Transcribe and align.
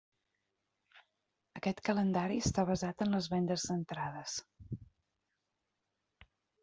Aquest 1.59 1.81
calendari 1.89 2.41
està 2.47 2.65
basat 2.71 3.05
en 3.07 3.13
les 3.17 3.29
vendes 3.37 3.67
d'entrades. 3.75 4.39